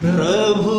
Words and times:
प्रभु 0.00 0.72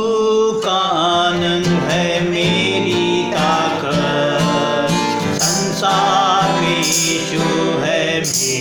का 0.65 0.75
आनंद 0.97 1.65
है 1.65 2.21
मेरी 2.29 3.31
ताकत। 3.33 4.91
संसार 5.41 6.61
में 6.61 6.83
है 7.81 8.19
मेरी 8.19 8.56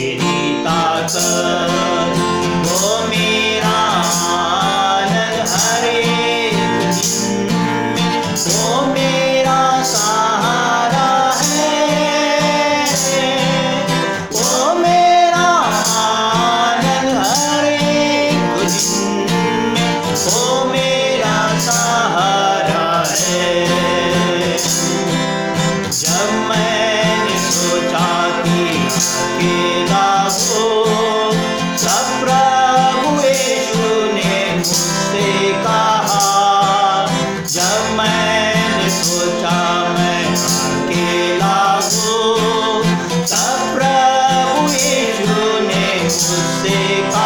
forsake 46.16 47.25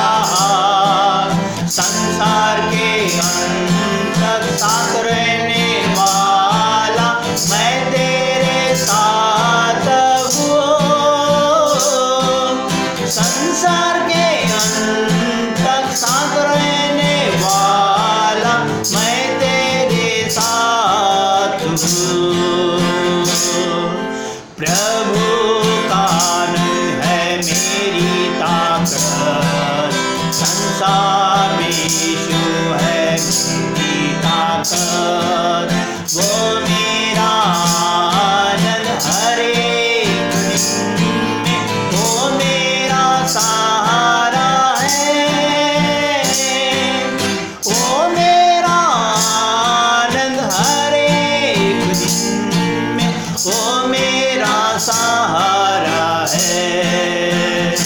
मेरा 54.21 54.79
सहारा 54.79 56.27
है। 56.33 57.77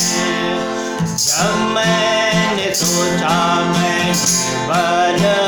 जब 1.16 1.54
मैंने 1.74 2.74
सोचा 2.74 3.38
मैं 3.64 4.12
बना 4.68 5.43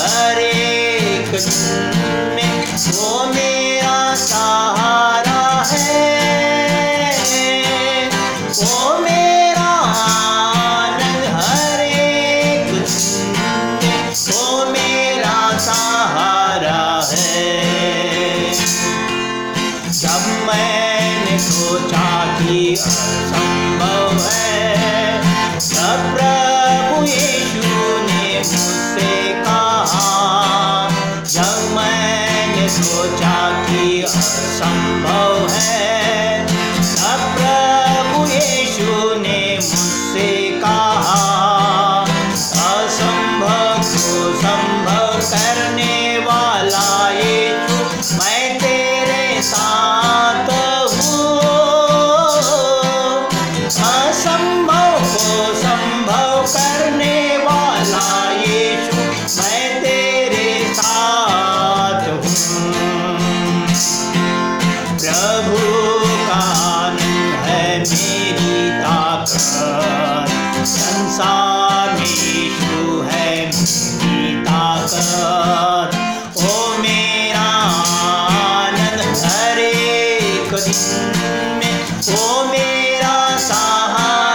हरे 0.00 0.52
कृष्ण 1.30 2.46
ओ 3.00 3.24
मेरा 3.34 4.14
सा 4.14 4.67
है। 35.46 36.46
ने 39.20 39.54
मुझसे 39.54 40.60
कहा 40.60 41.24
असंभव 42.44 43.76
को 43.76 44.32
संभव 44.42 45.20
करने 45.30 46.18
वाला 46.18 47.10
ये 47.10 47.48
मैं 48.12 48.57
ताकत 69.38 70.64
संसार 70.66 71.92
में 71.92 72.50
तू 72.58 73.00
है 73.02 73.50
मेरी 73.52 74.44
कर, 74.44 75.90
ओ 76.36 76.82
मेरा 76.82 77.46
आनंद 78.38 79.16
हरे 79.24 79.72
को 80.50 80.58
ओ 82.12 82.44
मेरा 82.50 83.16
सहारा 83.38 84.27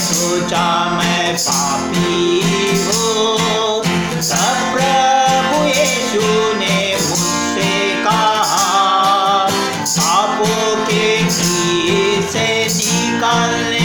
सोचा 0.00 0.68
मैं 0.90 1.34
पापी 1.36 2.40
हो। 2.84 3.82
तब 4.28 4.56
प्रभु 4.72 5.58
यीशु 5.66 6.26
ने 6.58 6.78
मुझसे 7.02 7.72
कहा, 8.04 8.66
पापों 9.98 10.76
के 10.86 11.06
किए 11.28 12.22
से 12.32 12.48
निकलने 12.76 13.79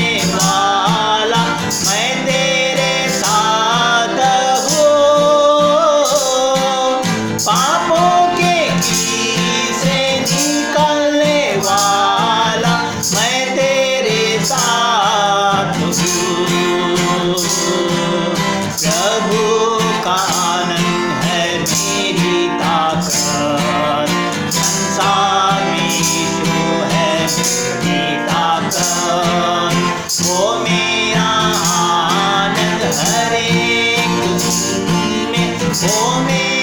for 35.83 36.23
me. 36.25 36.54